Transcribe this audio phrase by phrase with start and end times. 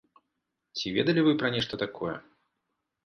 [0.79, 2.15] Ці ведалі вы пра нешта такое?